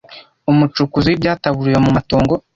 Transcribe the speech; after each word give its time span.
umucukuzi 0.51 1.07
w'ibyataburuwe 1.09 1.77
mu 1.85 1.89
matongo 1.95 2.33